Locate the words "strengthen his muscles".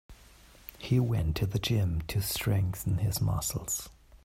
2.23-3.87